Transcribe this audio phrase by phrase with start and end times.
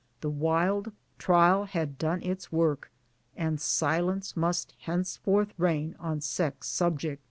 [0.21, 2.89] The Wilde trial had done its work;
[3.37, 7.19] and silence must henceforth reign on sex subjects.